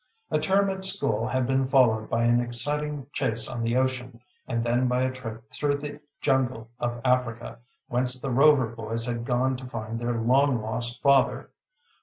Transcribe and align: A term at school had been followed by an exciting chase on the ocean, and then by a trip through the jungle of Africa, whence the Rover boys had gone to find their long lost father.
A 0.31 0.39
term 0.39 0.71
at 0.71 0.83
school 0.83 1.27
had 1.27 1.45
been 1.45 1.63
followed 1.63 2.09
by 2.09 2.23
an 2.23 2.39
exciting 2.41 3.05
chase 3.13 3.47
on 3.47 3.61
the 3.61 3.75
ocean, 3.75 4.19
and 4.47 4.63
then 4.63 4.87
by 4.87 5.03
a 5.03 5.11
trip 5.11 5.51
through 5.51 5.75
the 5.75 6.01
jungle 6.19 6.71
of 6.79 7.01
Africa, 7.05 7.59
whence 7.87 8.19
the 8.19 8.31
Rover 8.31 8.65
boys 8.65 9.05
had 9.05 9.25
gone 9.25 9.55
to 9.57 9.67
find 9.69 9.99
their 9.99 10.19
long 10.19 10.59
lost 10.59 11.03
father. 11.03 11.51